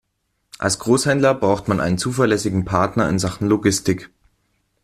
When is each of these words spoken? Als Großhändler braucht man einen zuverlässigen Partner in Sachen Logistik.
Als 0.57 0.79
Großhändler 0.79 1.35
braucht 1.35 1.67
man 1.67 1.79
einen 1.79 1.99
zuverlässigen 1.99 2.65
Partner 2.65 3.07
in 3.07 3.19
Sachen 3.19 3.47
Logistik. 3.47 4.09